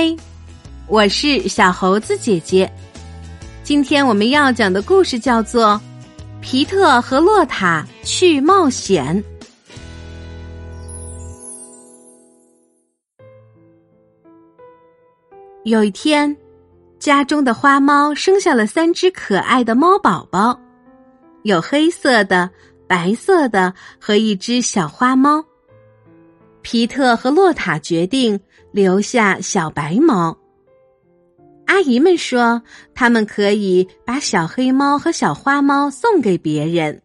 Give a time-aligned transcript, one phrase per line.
[0.00, 0.16] 嗨，
[0.86, 2.72] 我是小猴子姐姐。
[3.64, 5.70] 今天我们要讲的故事叫做
[6.40, 9.20] 《皮特和洛塔去冒险》。
[15.64, 16.36] 有一天，
[17.00, 20.56] 家中的花猫生下了三只可爱的猫宝宝，
[21.42, 22.48] 有黑色的、
[22.86, 25.44] 白色的和一只小花猫。
[26.62, 28.38] 皮特和洛塔决定
[28.72, 30.36] 留下小白猫。
[31.66, 32.62] 阿姨们说，
[32.94, 37.02] 他们可以把小黑猫和小花猫送给别人。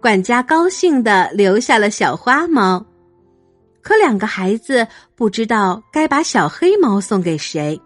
[0.00, 2.84] 管家高兴的留下了小花猫，
[3.82, 7.80] 可两个孩子不知道该把小黑猫送给谁。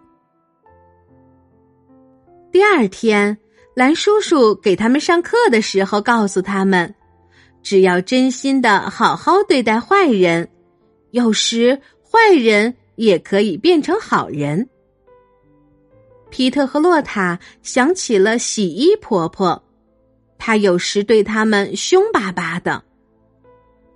[2.51, 3.37] 第二天，
[3.75, 6.93] 蓝叔叔给他们上课的时候告诉他们。
[7.61, 10.49] 只要真心的好好对待坏人，
[11.11, 14.67] 有时坏人也可以变成好人。
[16.31, 19.63] 皮特和洛塔想起了洗衣婆婆，
[20.37, 22.83] 她有时对他们凶巴巴的。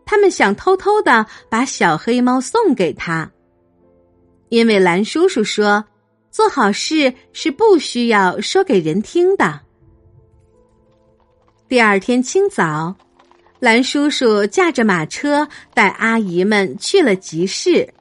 [0.06, 3.32] 他们想偷偷的把小黑猫送给她，
[4.50, 5.86] 因为蓝叔叔说，
[6.30, 9.62] 做好事是不需要说给人听的。
[11.68, 12.96] 第二天清早。
[13.60, 17.94] 蓝叔叔驾着马车带阿姨们去了集市。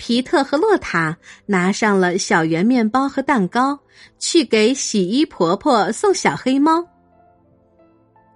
[0.00, 3.78] 皮特和洛塔拿上了小圆面包和蛋糕，
[4.18, 6.82] 去给洗衣婆婆送小黑猫。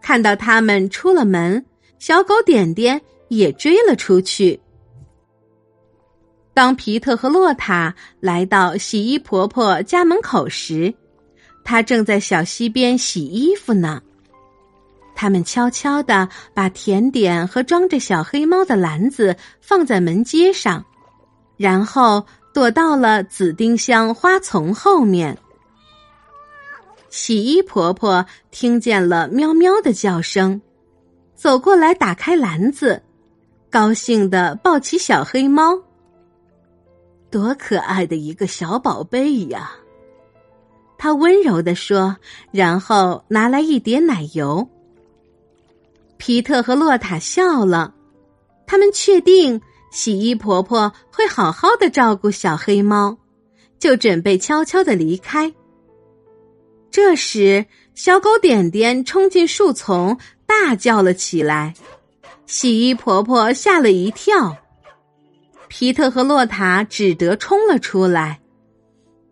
[0.02, 1.64] 看到他们出了门，
[1.98, 4.60] 小狗点点也追了出去。
[6.52, 10.92] 当皮特和洛塔来到洗衣婆婆家门口时，
[11.64, 14.02] 她正在小溪边洗衣服呢。
[15.16, 20.84] 他们悄悄的把甜点和装着小黑猫的篮子放在门阶上，
[21.56, 25.38] 然后躲到了紫丁香花丛后面。
[27.10, 30.60] 洗衣婆婆听见了喵喵的叫声，
[31.34, 33.02] 走过来打开篮子，
[33.70, 35.80] 高兴的抱起小黑猫。
[37.30, 39.72] 多可爱的一个小宝贝呀！
[40.98, 42.16] 她温柔的说，
[42.50, 44.68] 然后拿来一碟奶油。
[46.16, 47.94] 皮特和洛塔笑了，
[48.66, 49.60] 他们确定
[49.94, 53.16] 洗衣婆婆会好好的照顾小黑猫，
[53.78, 55.54] 就准备悄悄的离开。
[56.90, 61.74] 这时，小狗点点冲进树丛，大叫了起来，
[62.44, 64.56] 洗衣婆婆吓了一跳。
[65.68, 68.40] 皮特和洛塔只得冲了出来。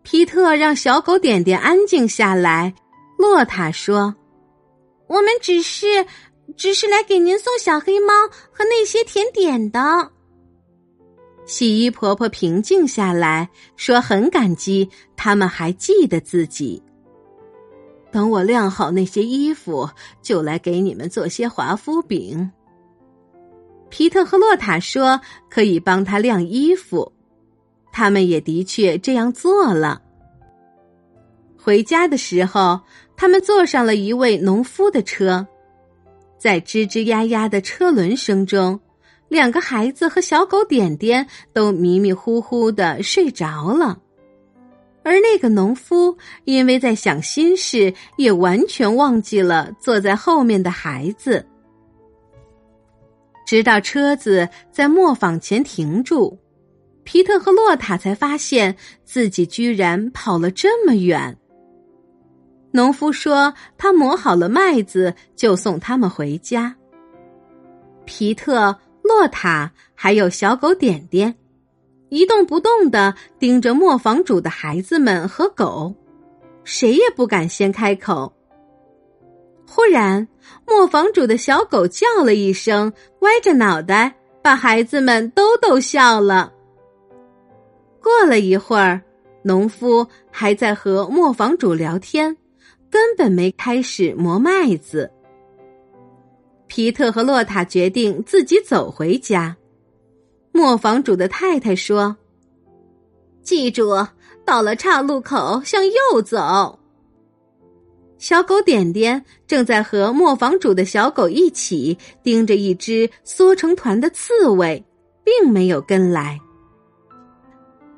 [0.05, 2.73] 皮特让小狗点点安静下来，
[3.19, 4.15] 洛塔说
[5.09, 6.07] ：“我们只是……”
[6.57, 8.13] 只是来给您送小黑猫
[8.51, 10.11] 和那些甜点的。
[11.45, 16.83] 洗衣婆婆平静下来说：“很感激他们还记得自己。
[18.11, 19.89] 等我晾好那些衣服，
[20.23, 22.51] 就来给你们做些华夫饼。”
[23.91, 25.21] 皮特和洛塔说
[25.51, 27.13] ：“可以帮他晾衣服。”
[27.93, 30.01] 他们也的确这样做了。
[31.59, 32.81] 回家的时候，
[33.17, 35.47] 他们坐上了一位农夫的车。
[36.39, 38.81] 在吱吱呀呀的车轮声中，
[39.33, 43.99] 两个孩子和小狗点点都迷迷糊糊的睡着了，
[45.03, 51.43] 而那个农夫因为在想心事，也完全忘记了坐在后面的孩子。
[53.47, 56.39] 直到车子在磨坊前停住，
[57.03, 61.35] 皮特和洛塔才发现自己居然跑了这么远。
[62.71, 66.77] 农夫说：“他磨好了麦子，就送他们回家。”
[68.05, 68.77] 皮特、
[69.13, 71.35] 洛塔还有小狗点点，
[72.09, 75.95] 一动不动的盯着磨坊主的孩子们和狗，
[76.65, 78.33] 谁也不敢先开口。
[79.69, 80.27] 忽然，
[80.67, 82.91] 磨坊主的小狗叫了一声，
[83.21, 86.51] 歪着脑袋，把孩子们都逗笑了。
[88.03, 89.03] 过了一会儿，
[89.43, 92.35] 农夫还在和磨坊主聊天。
[92.91, 95.11] 根本没开始磨麦子。
[96.75, 99.55] 皮特和洛塔决定自己走回家。
[100.53, 102.17] 磨坊主的太太说
[103.45, 103.91] ：“记住，
[104.47, 106.79] 到了岔路口向右走。”
[108.17, 114.83] 小狗点点正在和磨坊主的小狗一起盯着一只缩成团的刺猬，
[115.23, 116.41] 并没有跟来。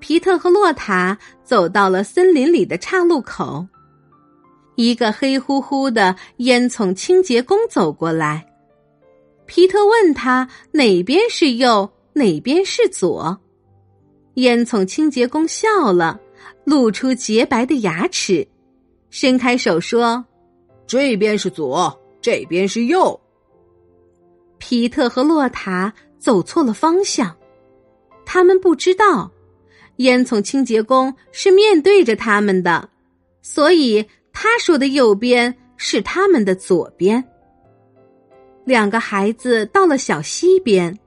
[0.00, 3.64] 皮特和洛塔走到了森林里的岔路口。
[4.74, 8.44] 一个黑乎乎的烟囱清洁工走过来，
[9.46, 13.38] 皮特问他哪边是右，哪边是左。
[14.34, 16.18] 烟囱清洁工笑了，
[16.64, 18.46] 露出洁白的牙齿，
[19.10, 20.24] 伸开手说
[20.86, 23.20] ：“这边是左，这边是右。”
[24.58, 27.36] 皮特和洛塔走错了方向，
[28.24, 29.30] 他们不知道，
[29.96, 32.88] 烟囱清洁工是面对着他们的，
[33.42, 37.22] 所以他说的右边是他们的左边。
[38.64, 40.98] 两个孩子到了小溪边，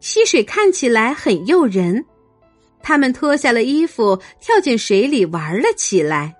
[0.00, 2.04] 溪水看起来很诱人。
[2.82, 6.34] 他们脱下了衣服，跳进水里玩了起来。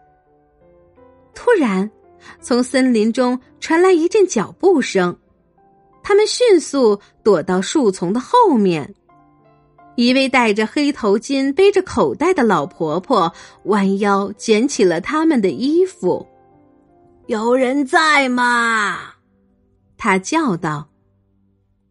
[1.35, 1.89] 突然，
[2.41, 5.17] 从森林中传来一阵脚步声，
[6.03, 8.95] 他们迅速躲到树丛的后面。
[9.95, 13.31] 一位戴着黑头巾、背着口袋的老婆婆
[13.65, 16.27] 弯腰捡起了他们的衣服。
[17.29, 18.99] “有人在吗？”
[20.03, 20.89] 她叫道。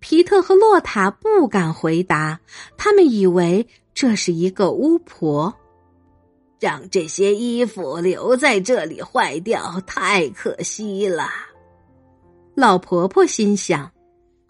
[0.02, 2.42] 皮特和洛塔不敢回答，
[2.75, 3.66] 他们以为。
[3.94, 5.54] 这是一个巫婆，
[6.60, 11.30] 让这些衣服留在这里坏掉，太可惜了。
[12.54, 13.92] 老婆婆心想，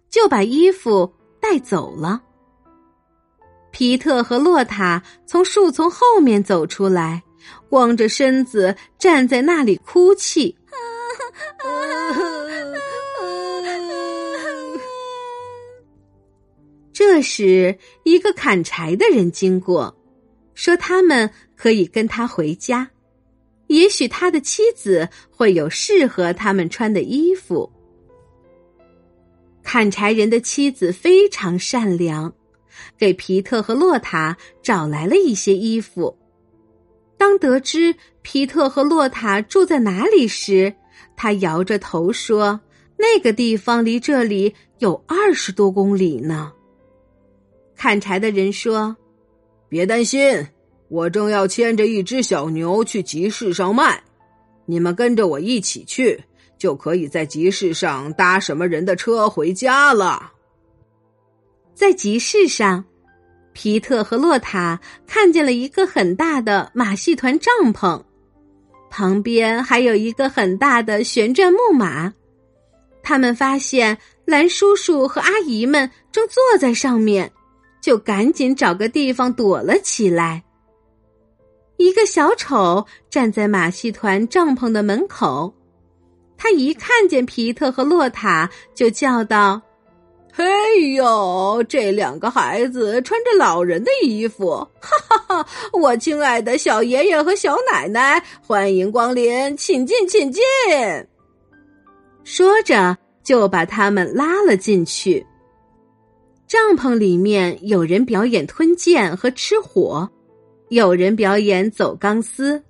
[0.09, 2.21] 就把衣服带走了。
[3.69, 7.21] 皮特和洛塔从树丛后面走出来，
[7.69, 10.57] 光着身子站在那里哭泣。
[17.13, 19.93] 这时，一个砍柴的人经过，
[20.53, 22.89] 说他们可以跟他回家，
[23.67, 27.69] 也许他的妻子会有适合他们穿的衣服。
[29.61, 32.33] 砍柴人的妻子非常善良，
[32.97, 36.17] 给皮特和洛塔找来了一些衣服。
[37.17, 40.73] 当得知皮特和洛塔住在哪里时，
[41.17, 42.61] 他摇着头说
[42.97, 46.53] ：“那个地方离这里有二十多公里呢。”
[47.81, 48.95] 砍柴的人说
[49.67, 50.47] ：“别担心，
[50.87, 54.03] 我正要牵着一只小牛去集市上卖，
[54.67, 56.23] 你们跟着我一起去，
[56.59, 60.31] 就可以在集市上搭什么人的车回家了。”
[61.73, 62.85] 在集市上，
[63.51, 67.99] 皮特和洛塔看见了一个很大的马戏团帐篷，
[68.91, 72.13] 旁边还有一个很大的旋转木马。
[73.01, 77.31] 他们发现蓝叔叔和阿姨们正坐在上面。
[77.81, 80.43] 就赶紧找个地方躲了起来。
[81.77, 85.51] 一个小丑站在马戏团帐篷的门口，
[86.37, 89.59] 他一看见皮特和洛塔，就叫道
[90.31, 90.45] ：“嘿
[90.93, 95.47] 呦，这两个孩子穿着老人的衣服，哈哈哈！
[95.73, 100.43] 我亲爱的小爷爷和小奶奶，欢迎光临，请进，请进。”
[102.23, 105.25] 说着，就把他们拉了进去。
[106.51, 110.09] 帐篷里面有人表演吞剑和吃火，
[110.67, 112.61] 有人表演走钢丝，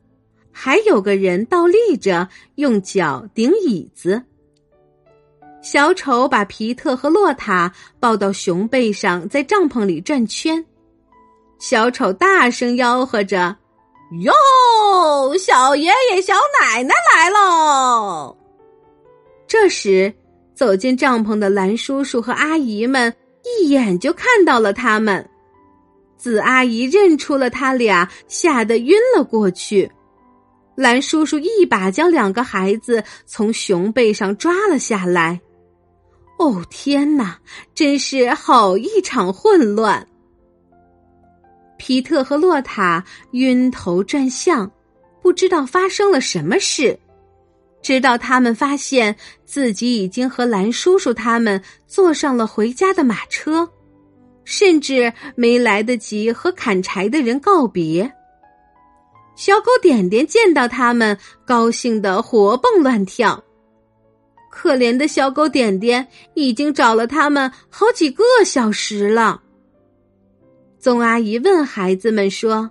[0.52, 4.22] 还有个人倒立着用脚顶椅子。
[5.64, 10.64] 小丑把皮特和洛塔抱到熊背上，在帐篷里转圈。
[11.58, 13.58] 小丑大声吆喝着
[14.22, 18.38] ：“哟，小爷爷、小奶奶来喽！”
[19.50, 20.14] 这时，
[20.54, 23.12] 走进帐篷的蓝叔叔和阿姨们。
[23.60, 25.30] 一眼就看到了他们，
[26.18, 29.92] 紫阿姨认出了他俩，吓得晕了过去。
[30.76, 35.40] 蓝叔叔一把将两个孩子从熊背上抓了下来。
[36.40, 37.38] 哦天哪，
[37.76, 40.08] 真是好一场混乱！
[41.78, 44.72] 皮特和洛塔晕头转向，
[45.22, 46.98] 不知道发生了什么事。
[47.82, 53.70] 直到他们发现自己已经和蓝叔叔他们坐上了回家的马车，
[54.44, 58.12] 甚至没来得及和砍柴的人告别。
[59.36, 63.44] 小狗点点见到他们，高兴的活蹦乱跳。
[64.52, 69.42] 可怜的小狗点点已经找了他们好几个小时了。
[70.78, 72.70] 宗阿姨问孩子们说：“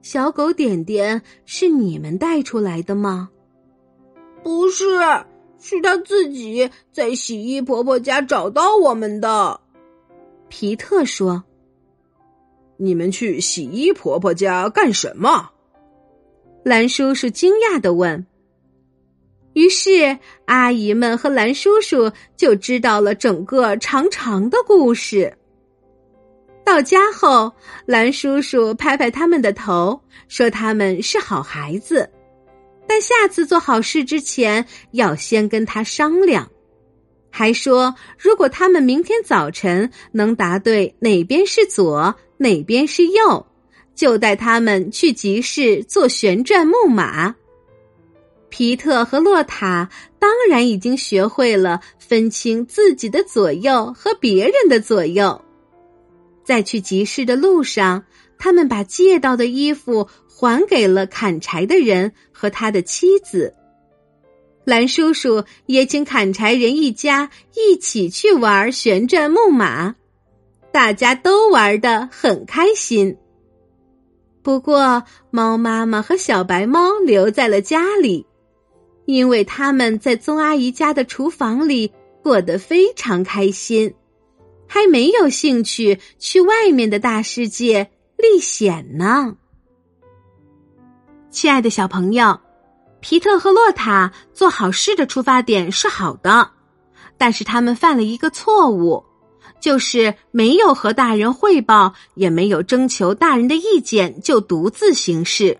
[0.00, 3.28] 小狗点点是你们带出来的吗？”
[4.42, 4.84] 不是，
[5.60, 9.60] 是他自己在洗衣婆婆家找到我们的。
[10.48, 11.44] 皮特说
[12.76, 15.50] ：“你们去洗衣婆婆家干什么？”
[16.64, 18.26] 蓝叔叔惊讶的问。
[19.54, 25.36] 于是阿姨们和蓝叔叔就知道了整个长长的故事。
[26.64, 27.52] 到家后，
[27.84, 32.08] 蓝叔叔拍拍他们的头，说他们是好孩子。
[32.86, 36.50] 但下次做好事之前，要先跟他商量。
[37.30, 43.46] 还说如果他们明天早晨能答对哪边是左，哪边是右，
[43.94, 47.34] 就带他们去集市做旋转木马。
[48.50, 55.42] 皮特和洛塔当然已经学会了分清自己的左右和别人的左右。
[56.44, 58.04] 在去集市的路上，
[58.42, 63.54] 他们把借到的衣服还给了砍柴的人和他的妻子。
[64.64, 69.94] 蓝叔叔也请砍柴人一家一起去玩旋转木马，
[70.72, 73.16] 大家都玩得很开心。
[74.42, 78.26] 不过，猫妈妈和小白猫留在了家里，
[79.04, 81.92] 因为他们在宗阿姨家的厨房里
[82.24, 83.94] 过得非常开心。
[84.66, 87.90] 还没有兴趣去外面的大世界
[88.22, 89.34] 历险呢，
[91.28, 92.38] 亲爱的小朋友，
[93.00, 96.48] 皮特和洛塔做好事的出发点是好的，
[97.18, 99.04] 但是他们犯了一个错误，
[99.60, 105.58] 就是没有和大人汇报，也没有征求大人的意见就独自行事。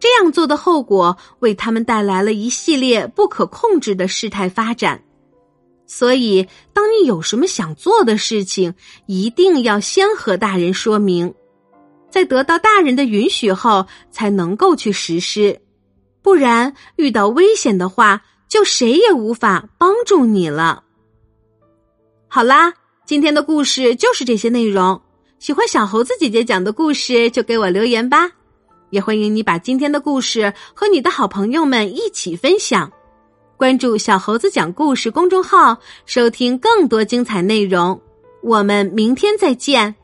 [0.00, 5.04] 这样做的后果为他们带来了一系列不可控制的事态发展。
[5.86, 8.72] 所以，当你有什么想做的事情，
[9.04, 11.34] 一定要先和大人说明，
[12.10, 15.60] 在得到大人的允许后，才能够去实施。
[16.22, 20.82] 不然，遇到危险的话，就谁也无法帮助你了。
[22.26, 22.72] 好啦，
[23.06, 25.00] 今天的故事就是这些内容。
[25.38, 28.30] 喜欢小猴子姐姐讲的故事，就给我留言吧。
[28.90, 32.90] 也欢迎你把今天的故事和你的好朋友们一起分享。
[33.56, 38.00] 关注小猴子讲故事公众号，收听更多精彩内容。
[38.42, 39.94] 我们明天再见。